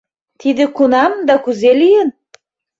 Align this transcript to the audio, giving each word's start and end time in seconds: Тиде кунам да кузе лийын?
Тиде 0.39 0.63
кунам 0.75 1.13
да 1.27 1.35
кузе 1.43 1.71
лийын? 1.81 2.09